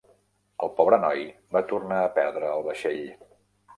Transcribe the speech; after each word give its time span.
El 0.67 0.69
pobre 0.77 0.99
noi 1.03 1.21
va 1.57 1.63
tornar 1.73 2.01
a 2.07 2.11
perdre 2.19 2.51
el 2.59 2.67
vaixell. 2.71 3.03